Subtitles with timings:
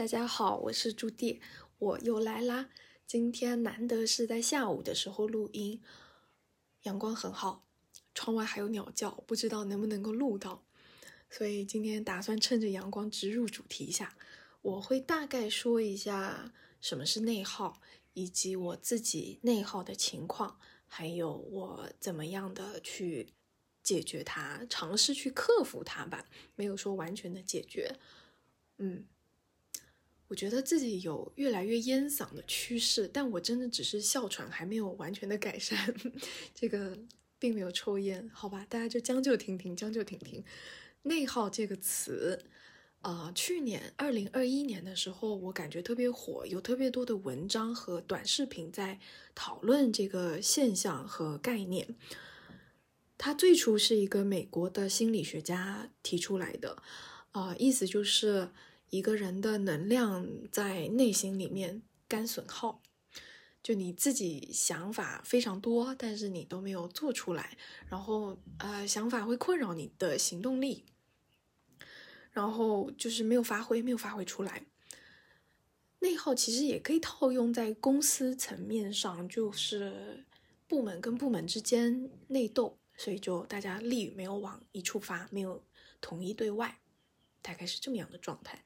[0.00, 1.40] 大家好，我是朱棣，
[1.76, 2.70] 我又来啦。
[3.06, 5.82] 今天难得是在下午的时候录音，
[6.84, 7.66] 阳光很好，
[8.14, 10.64] 窗外还有鸟叫，不知道能不能够录到。
[11.28, 14.16] 所以今天打算趁着阳光直入主题一下，
[14.62, 17.82] 我会大概说一下什么是内耗，
[18.14, 23.34] 以及我自己内耗的情况，还有我怎么样的去
[23.82, 26.24] 解决它，尝试去克服它吧。
[26.56, 27.98] 没有说完全的解决，
[28.78, 29.04] 嗯。
[30.30, 35.92] 我觉得自己有越来越烟嗓的趋势，但我真的只是哮喘还没有完全的改善，
[36.54, 36.96] 这个
[37.36, 40.44] 并没有抽烟，好吧，大家就将就听听，将就听听。
[41.02, 42.44] 内耗这个词，
[43.00, 49.00] 啊，去年二零二一年的时候，我感觉特别火，有特别多的文章和短视频在
[49.34, 51.96] 讨论这个现象和概念。
[53.18, 56.80] 它最初是一个美国的心理学家提出来的，
[57.32, 58.50] 啊，意思就是。
[58.90, 62.82] 一个人的能量在内心里面干损耗，
[63.62, 67.56] 就你自己想法非常多，但是你都没有做出来，
[67.88, 70.84] 然后呃想法会困扰你的行动力，
[72.32, 74.66] 然后就是没有发挥，没有发挥出来。
[76.00, 80.24] 内耗其实也可以套用在公司层面上，就是
[80.66, 85.62] 部门跟部门之间内斗，所以就大家力没有往一处发，没有
[86.00, 86.80] 统一对外，
[87.42, 88.64] 大概是这么样的状态。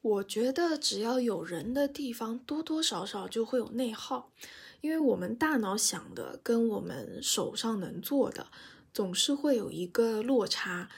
[0.00, 4.32] 我觉得只要有人的地方，多多少少就会有内耗，
[4.80, 8.48] 因为我们大脑想的跟我们手上能做的，
[8.92, 10.88] 总是会有一个落差。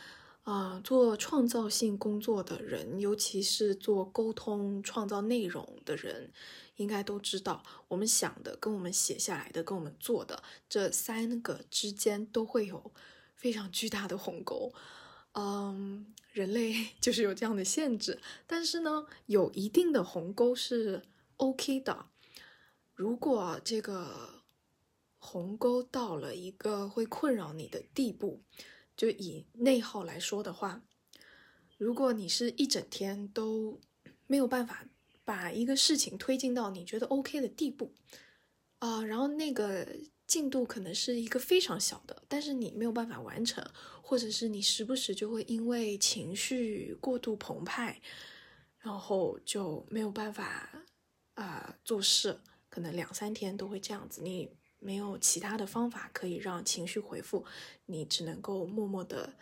[0.44, 6.30] 啊，做创造性工作的人，尤其是做沟通、创造内容的人，
[6.76, 12.92] 应该都知道，我们想的跟我们写下来的、跟我们做的这三个之间，都会有
[13.34, 14.74] 非常巨大的鸿沟。
[15.34, 21.02] 嗯，人类 就是有这样的限制，但是呢，有一定的鸿沟是
[21.36, 22.06] OK 的。
[22.94, 24.44] 如果这个
[25.18, 28.42] 鸿沟到了一个会困扰你的地步，
[28.96, 30.82] 就以内耗来说的话，
[31.76, 33.80] 如果你是一整天都
[34.28, 34.86] 没有办法
[35.24, 37.92] 把一个事情推进到你觉得 OK 的地步，
[38.84, 39.86] 啊，然后那个。
[40.26, 43.62] 进度可能是一个非常小的，但是你没有办法完成，
[44.00, 48.00] 或者是你时不时就会因为情绪过度澎湃，
[48.78, 50.82] 然后就没有办法
[51.34, 52.40] 啊做事，
[52.70, 54.22] 可能两三天都会这样子。
[54.22, 57.44] 你没有其他的方法可以让情绪回复，
[57.84, 59.34] 你只能够默默的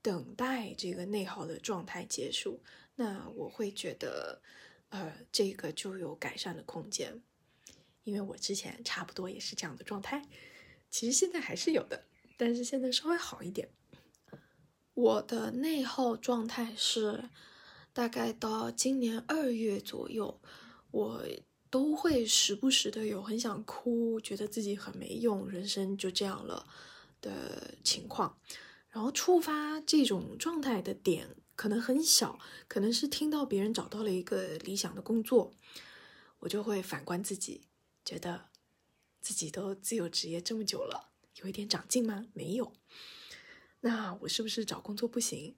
[0.00, 2.62] 等待这个内耗的状态结束。
[2.94, 4.40] 那我会觉得，
[4.88, 7.22] 呃，这个就有改善的空间。
[8.04, 10.22] 因为我之前差不多也是这样的状态，
[10.90, 12.04] 其实现在还是有的，
[12.36, 13.68] 但是现在稍微好一点。
[14.94, 17.30] 我的内耗状态是，
[17.92, 20.40] 大概到今年二月左右，
[20.90, 21.24] 我
[21.70, 26.66] 都会时不时的有很想哭，觉得自己很没用，人生就这样了
[27.22, 28.38] 的情况。
[28.90, 32.38] 然后触发这种状态的点可能很小，
[32.68, 35.54] 可能是听到别人找到了一个理想的工作，
[36.40, 37.62] 我就会反观自己。
[38.04, 38.50] 觉得
[39.20, 42.26] 自己都自由职业这么久了，有一点长进吗？
[42.32, 42.72] 没有。
[43.80, 45.56] 那我是不是找工作不行？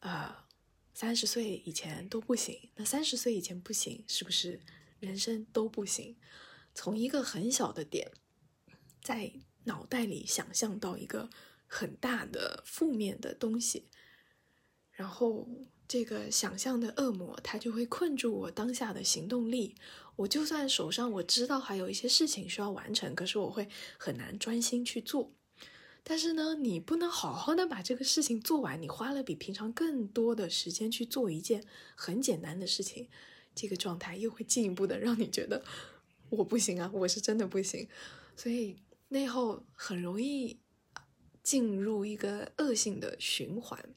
[0.00, 0.48] 啊，
[0.92, 2.70] 三十岁以前都不行。
[2.76, 4.60] 那三十岁以前不行，是不是
[5.00, 6.16] 人生都不行？
[6.74, 8.12] 从一个很小的点，
[9.02, 9.32] 在
[9.64, 11.30] 脑袋里想象到一个
[11.66, 13.88] 很大的负面的东西，
[14.92, 15.48] 然后。
[15.86, 19.74] 这个想象的恶魔，它就会困住我当下的行动力。
[20.16, 23.68] 我就算手上我知道还有一些事情需要完成，可是我会
[23.98, 25.32] 很难专心去做。
[26.02, 31.64] 但是呢，你不能好好的把这个事情做完，你花了比平常更多的时间去做一件
[31.96, 33.08] 很简单的事情，
[33.54, 35.64] 这个状态又会进一步的让你觉得
[36.30, 37.88] 我不行啊，我是真的不行。
[38.36, 38.76] 所以
[39.08, 40.60] 内耗很容易
[41.42, 43.94] 进入一个恶性的循环。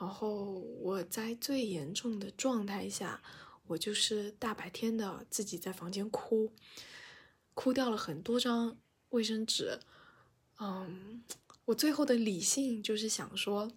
[0.00, 3.22] 然后我在最严重的状态下，
[3.66, 6.54] 我就是大白天的自己在房间哭，
[7.52, 8.78] 哭掉了很多张
[9.10, 9.78] 卫生纸。
[10.58, 11.22] 嗯，
[11.66, 13.70] 我最后的理性就是想说，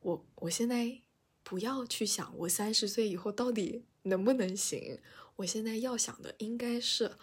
[0.00, 1.00] 我我现在
[1.44, 4.98] 不要去想我三十岁以后到底能不能行，
[5.36, 7.16] 我现在要想的应该是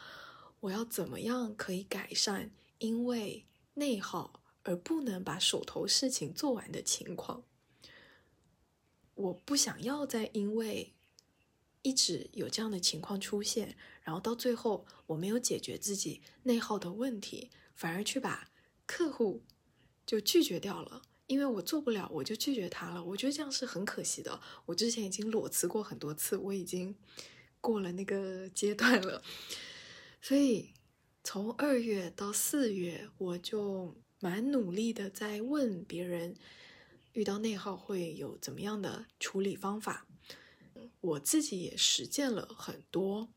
[0.62, 7.44] 我要怎么样可以改善因为内耗而不能把手头事情做完的情况。
[9.18, 10.94] 我不想要再因为
[11.82, 18.50] 一直有这样的情况出现，然后到最后我没有解决自己内耗的问题，反而去把
[18.86, 19.44] 客户
[20.06, 23.04] 就拒绝掉了，因为我做不了，我就拒绝他了。
[23.04, 24.40] 我觉得这样是很可惜的。
[24.66, 26.96] 我之前已经裸辞过很多次，我已经
[27.60, 29.22] 过了那个阶段了。
[30.22, 30.74] 所以
[31.24, 36.36] 从二月到四月，我就蛮努力的在问别人，
[37.18, 40.06] 遇到内耗会有怎么样的处理方法。
[41.02, 43.30] 我自己也实践了很多。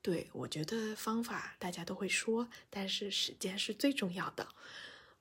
[0.00, 4.46] 对我觉得方法大家都会说，但是实践是最重要的。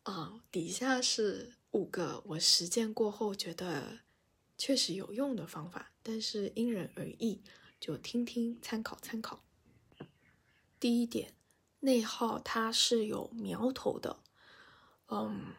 [0.04, 4.02] 啊，底下是五个我实践过后觉得
[4.56, 7.42] 确实有用的方法，但是因人而异，
[7.80, 9.44] 就听听参考参考。
[10.80, 11.34] 第一点，
[11.80, 14.20] 内耗它是有苗头的，
[15.08, 15.56] 嗯，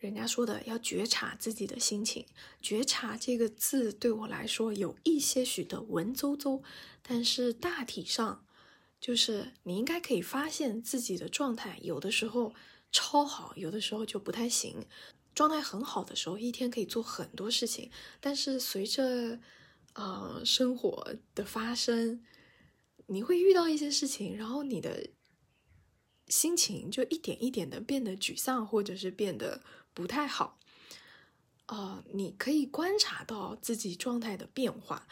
[0.00, 2.26] 人家说的要觉察自己的心情，
[2.60, 6.60] 觉察这个字对我来说有一些许的文绉绉，
[7.02, 8.44] 但是大体上
[9.00, 12.52] 就是你应该可以发现自己的状态，有的时候。
[12.92, 14.84] 超好，有的时候就不太行。
[15.32, 17.88] 状态很好的时候，一天可以做很多事情。
[18.18, 19.38] 但是随着，
[19.92, 22.20] 呃，生活的发生，
[23.06, 25.08] 你会遇到一些事情，然后你的
[26.30, 29.60] 心情就一点一点的变得沮丧，或者是变得
[29.92, 30.58] 不太好。
[31.66, 35.06] 啊，你可以观察到自己状态的变化。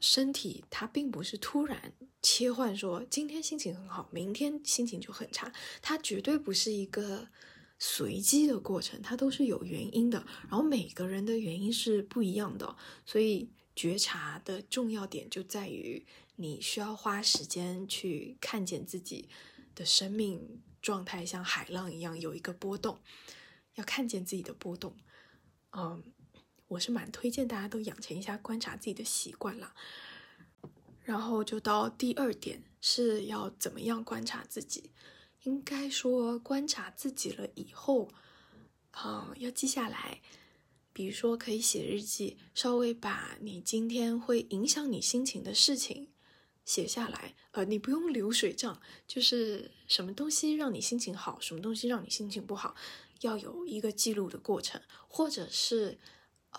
[0.00, 1.92] 身体它并不是突然
[2.22, 5.52] 切换，说今天心情很好，明天心情就很差，
[5.82, 7.28] 它绝对不是一个
[7.80, 10.24] 随机的过程，它都是有原因的。
[10.42, 16.06] 然后每个人的原因是不一样的，所以觉察的重要点就在于
[16.36, 19.28] 你需要花时间去看见自己
[19.78, 22.98] 的生命状态，像海浪一样有一个波动，
[23.76, 24.96] 要看见自己的波动，
[25.70, 26.02] 嗯。
[26.68, 29.74] 我是蛮推荐大家都养成一下观察自己的习惯啦。
[31.02, 34.90] 然后就到第二点是要怎么样观察自己？
[35.44, 38.10] 应该说观察自己了以后，
[38.90, 40.20] 啊，要记下来。
[40.92, 46.08] 比如说可以写日记，稍微把你今天会影响你心情的事情
[46.68, 47.34] 写下来。
[47.52, 52.76] 呃，你不用流水账，就是什么东西让你心情好，什么东西让你心情不好，
[53.22, 55.98] 要有一个记录的过程，或者是。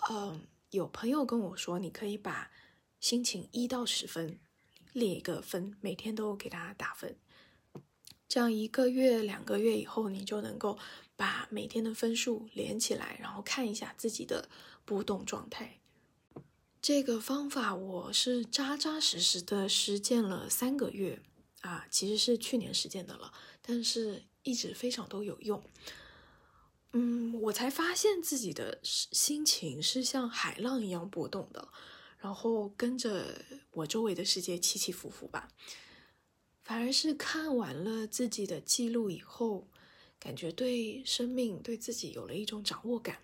[0.08, 2.52] 嗯，有朋友跟我说，你可以把
[3.00, 4.38] 心情一到十分
[4.92, 7.16] 列一个分，每天都给他打分，
[8.28, 10.78] 这样一个月、两个月以后，你就能够
[11.16, 14.48] 把每天的分数连起来，然后看一下自己的
[14.84, 15.79] 波动状态。
[16.82, 21.20] 这个方法我是扎扎实实的实践了三个月
[21.60, 25.62] 啊，其实是去年实践的了，但是一直非常都有用。
[26.92, 31.68] 嗯，我才发现自己的心情是像海浪一样波动的，
[32.18, 35.48] 然后跟着我周围的世界起起伏伏吧。
[36.62, 39.68] 反而是看完了自己的记录以后，
[40.18, 43.18] 感觉对生命、对自己有了一种掌握感。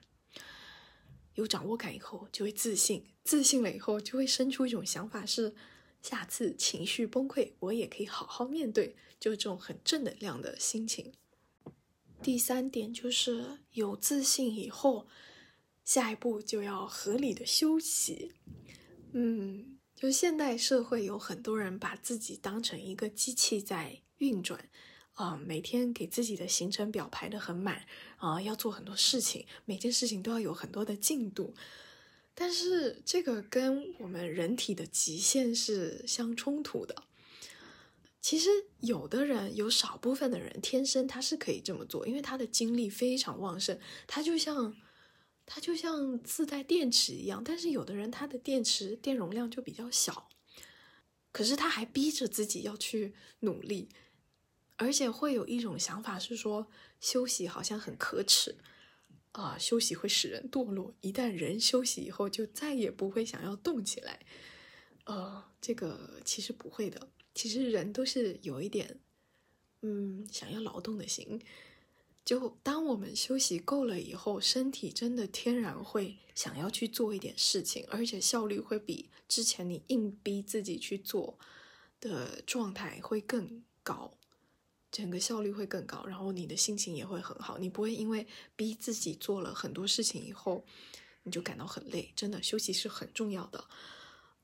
[1.36, 5.54] 有掌握感以后，就会自信，自信了以后，就会生出一种想法：是
[6.02, 11.12] 下次情绪崩溃，我也可以好好面对，就这种很正能量的心情。
[12.22, 15.06] 第三点就是有自信以后，
[15.84, 18.32] 下一步就要合理的休息。
[19.12, 24.68] 嗯，就现代社会有很多人把自己当成一个机器在运转，
[25.16, 27.86] 啊，每天给自己的行程表排的很满，
[28.18, 31.54] 啊，要做很多事情，每件事情都要有很多的进度。
[32.34, 37.04] 但是这个跟我们人体的极限是相冲突的。
[38.20, 38.50] 其实
[38.80, 44.76] 有的人，有少部分的人天生他是可以这么做，因为他的精力非常旺盛，他就像
[45.46, 47.42] 他就像自带电池一样。
[47.42, 50.28] 但是有的人他的电池电容量就比较小，
[51.32, 53.88] 可是他还逼着自己要去努力，
[54.76, 56.66] 而且会有一种想法是说
[57.00, 58.56] 休息好像很可耻
[59.32, 64.20] 啊，休息会使人堕落，一旦人休息以后就再也不会想要动起来。
[65.04, 67.08] 呃，这个其实不会的。
[67.34, 68.98] 其实人都是有一点，
[69.82, 71.40] 嗯，想要劳动的心。
[72.24, 81.38] 就当我们休息够了以后，身体真的天然会想要去做一点事情，而且效率会比之前你硬逼自己去做
[82.00, 84.18] 的状态会更高，
[84.96, 87.58] 整个效率会更高，然后你的心情也会很好。
[87.58, 88.26] 你不会因为
[88.56, 90.64] 逼自己做了很多事情以后，
[91.22, 92.10] 你就感到很累。
[92.16, 93.62] 真的，休息是很重要的。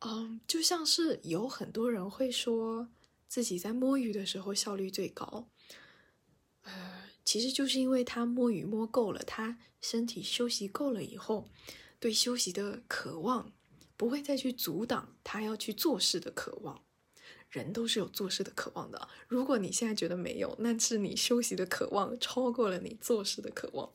[0.01, 2.87] 嗯，就像是有很多人会说
[3.29, 5.49] 自己在摸鱼的时候效率最高，
[6.65, 11.49] 呃，其实就是因为他摸鱼摸够了，他身体休息够了以后，
[11.99, 13.51] 对休息的渴望
[13.97, 16.85] 不会再去阻挡他要去做事的渴望。
[17.53, 23.93] 人都是有做事的渴望的，如果你现在觉得没有，那是你休息的渴望超过了你做事的渴望。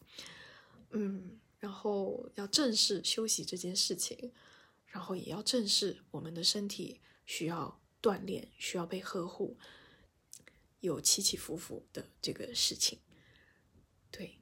[0.91, 4.31] 嗯，然后要正视休息这件事情，
[4.85, 9.57] 然后也要正视我们的身体需要锻炼，需要被呵护，
[10.81, 12.99] 有起起伏伏的这个事情。
[14.11, 14.37] 对，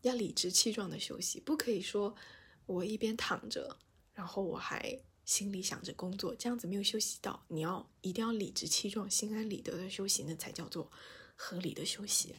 [0.00, 2.16] 要理直气壮的休息，不可以说
[2.64, 3.78] 我一边躺着，
[4.14, 7.44] 然后我还心里想着工作，这样子没有休息到。
[7.48, 10.90] 你要一定要理直气壮、心安理得的休息，那才叫做
[11.34, 12.36] 合理的休息。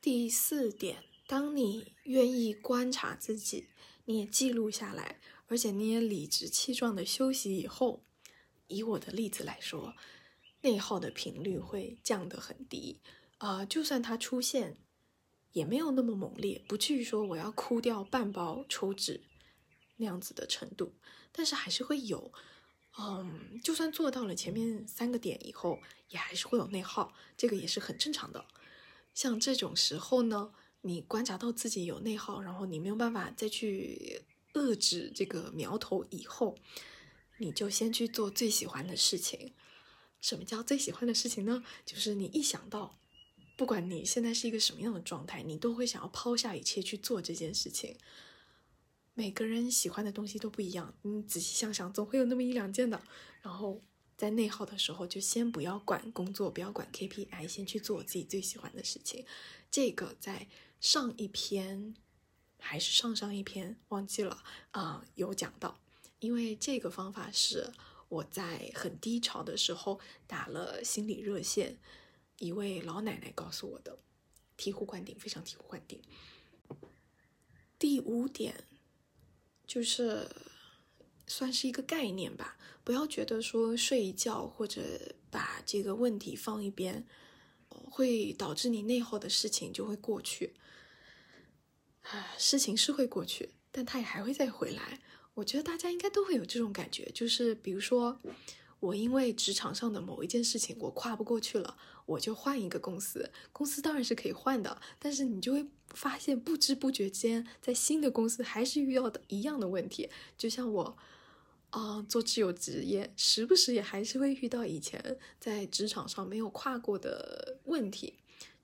[0.00, 3.68] 第四点，当你愿意观察自己，
[4.04, 8.04] 你也记录下来，而且你也理直气壮的休息以后，
[8.68, 9.94] 以我的例子来说，
[10.62, 13.00] 内耗的频率会降得很低。
[13.38, 14.78] 啊，就算它出现。
[15.52, 19.24] 也没有那么猛烈，不至于说我要哭掉半包抽纸
[19.96, 20.94] 那样子的程度，
[21.32, 22.32] 但是还是会有，
[22.98, 28.44] 嗯，就算做到了前面三个点以后，也还是会有内耗，这个也是很正常的。
[29.14, 34.22] 像这种时候呢，你观察到自己有内耗，然后你没有办法再去
[34.54, 36.56] 遏制这个苗头以后，
[37.38, 39.54] 你就先去做最喜欢的事情。
[40.20, 41.64] 什么叫最喜欢的事情呢？
[41.84, 42.96] 就是你一想到。
[43.56, 47.94] 不管你现在是一个什么样的状态，你都会想要抛下一切去做这件事情。
[49.14, 53.02] 每个人喜欢的东西都不一样，你仔细想想，总会有那么一两件的。
[53.42, 53.80] 然后
[54.16, 59.26] 在内耗的时候，就先不要管工作，不要管 KPI，先去做自己最喜欢的事情。
[59.70, 60.48] 这个在
[60.80, 61.94] 上一篇
[62.58, 65.78] 还是上上一篇忘记了啊，有讲到。
[66.20, 67.72] 因为这个方法是
[68.08, 71.78] 我在很低潮的时候打了心理热线。
[72.38, 73.98] 一位老奶奶告诉我的，
[74.56, 76.00] 醍醐灌顶，非常醍醐灌顶。
[77.78, 78.64] 第五点
[79.70, 80.26] 就是
[81.28, 84.82] 算是一个概念吧，不要觉得说睡一觉或者
[85.30, 87.06] 把这个问题放一边，
[87.68, 90.54] 会导致你内耗的事情就会过去。
[92.02, 94.98] 啊，事情是会过去，但它也还会再回来。
[95.34, 98.20] 我觉得大家应该都会有这种感觉，就是比如说。
[98.80, 103.30] 我因为职场上的某一件事情我跨不过去了，我就换一个公司。
[103.52, 110.08] 公司当然是可以换的，但是你就会发现不知不觉间在新的公司还是遇到的一样的问题。
[110.38, 110.96] 就像我，
[111.70, 118.14] 啊，做自由职业，时不时也还是会遇到以前在职场上没有跨过的问题。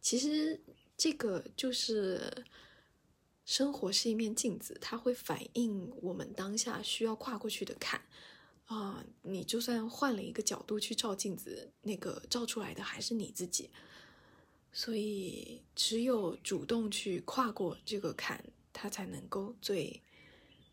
[0.00, 0.60] 其实
[0.96, 2.44] 这个就是
[3.44, 8.00] 生活是一面镜子，它会反映我们当下需要跨过去的坎。
[8.66, 13.70] 啊，你就算换了一个角度去照镜子，那个照出来的还是你自己。
[14.72, 20.02] 所以，只有主动去跨过这个坎，它才能够最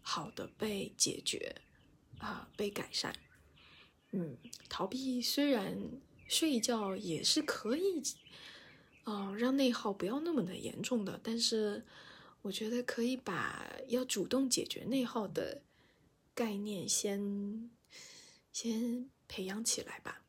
[0.01, 1.55] 好的被解决，
[2.17, 3.15] 啊，被改善。
[4.11, 5.77] 嗯，逃避虽然
[6.27, 8.01] 睡一觉也是可以，
[9.03, 11.85] 啊，让内耗不要那么的严重的，但是
[12.41, 15.61] 我觉得可以把要主动解决内耗的
[16.33, 17.69] 概念先。
[18.53, 20.21] 先培养起来吧。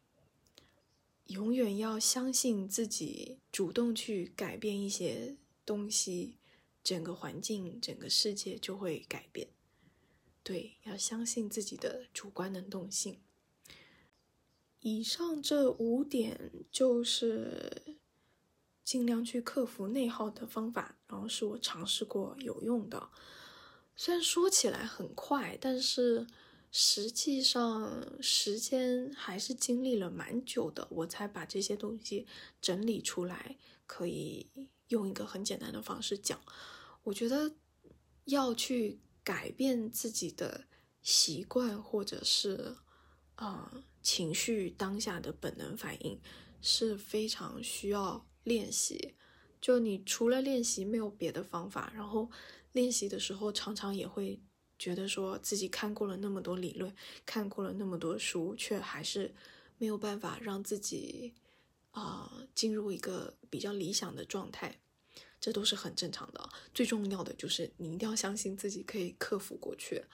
[1.26, 6.38] 永远要相信自己，主动去改变一些东西，
[6.82, 9.48] 整个环境、整个世界就会改变。
[10.42, 13.20] 对，要相信自己的主观能动性。
[14.80, 17.96] 以上这五点就是
[18.82, 23.10] 尽量去克服内耗的方法，然后是我尝试过有用的。
[23.96, 26.26] 虽然说起来很快，但是。
[26.76, 32.26] 实际上，时间还是经历了蛮久的，我才把这些东西
[32.60, 34.50] 整理出来，可以
[34.88, 36.42] 用一个很简单的方式讲。
[37.04, 37.54] 我觉得
[38.24, 40.64] 要去改变自己的
[41.00, 42.74] 习惯，或者是
[43.36, 46.20] 啊情绪当下的本能反应，
[46.60, 49.14] 是非常需要练习。
[49.60, 52.28] 就你除了练习没有别的方法，然后
[52.72, 54.42] 练习的时候常常也会。
[54.84, 59.34] 觉得说自己看过了那么多理论，看过了那么多书，却还是
[59.78, 61.32] 没有办法让自己
[61.92, 64.78] 啊进入一个比较理想的状态，
[65.40, 66.50] 这都是很正常的。
[66.74, 70.04] 最重要的就是你一定要相信自己可以克服过去，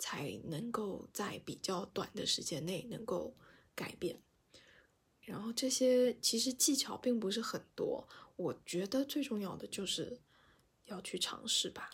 [0.00, 3.36] 才能够在比较短的时间内能够
[3.72, 4.20] 改变。
[5.20, 10.18] 然后这些其实技巧并不是很多，我觉得最重要的就是
[10.86, 11.90] 要去尝试吧。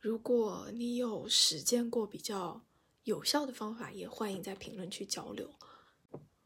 [0.00, 2.64] 如果你有实践过比较
[3.04, 5.54] 有效的方法，也欢迎在评论区交流，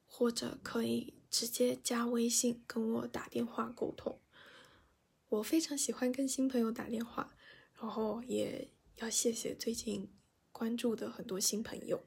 [0.06, 4.18] 或者可以直接加微信跟我打电话沟通。
[5.28, 7.36] 我非常喜欢跟新朋友打电话，
[7.80, 10.12] 然后也要谢谢最近
[10.50, 12.04] 关注的很多新朋友。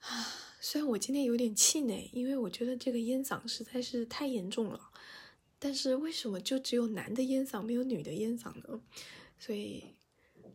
[0.00, 0.26] 啊，
[0.60, 4.90] 虽然我今天有点气馁，因为我觉得这个烟嗓实在是太严重了，
[5.58, 8.82] 但是为什么就只有男的烟嗓没有女的烟嗓呢？
[9.38, 9.96] 所以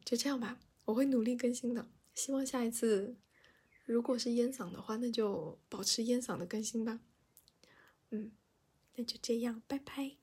[0.08, 1.90] 就这样吧，我会努力更新的。
[2.16, 3.18] 希望下一次
[3.84, 7.02] 如果是烟嗓的话，那就保持烟嗓的更新吧。
[8.12, 8.32] 嗯，
[8.96, 10.16] 那就这样，拜拜。